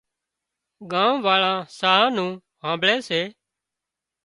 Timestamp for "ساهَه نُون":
1.79-2.31